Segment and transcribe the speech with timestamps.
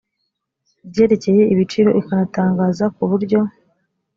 [0.85, 3.39] ibyerekeye ibiciro ikanatangaza ku buryo